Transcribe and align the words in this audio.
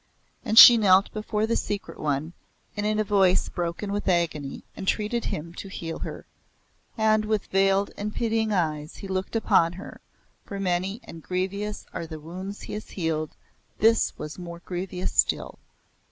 And 0.43 0.57
she 0.57 0.77
knelt 0.77 1.13
before 1.13 1.45
the 1.45 1.55
Secret 1.55 1.99
One 1.99 2.33
and 2.75 2.87
in 2.87 2.97
a 2.97 3.03
voice 3.03 3.49
broken 3.49 3.91
with 3.91 4.07
agony 4.09 4.63
entreated 4.75 5.25
him 5.25 5.53
to 5.53 5.67
heal 5.67 5.99
her. 5.99 6.25
And 6.97 7.23
with 7.23 7.45
veiled 7.45 7.91
and 7.97 8.11
pitying 8.11 8.51
eyes 8.51 8.95
he 8.97 9.07
looked 9.07 9.35
upon 9.35 9.73
her, 9.73 10.01
for 10.43 10.59
many 10.59 11.01
and 11.03 11.21
grievous 11.21 11.83
as 11.83 11.93
are 11.93 12.07
the 12.07 12.19
wounds 12.19 12.63
he 12.63 12.73
has 12.73 12.89
healed 12.89 13.35
this 13.77 14.17
was 14.17 14.39
more 14.39 14.63
grievous 14.65 15.11
still. 15.11 15.59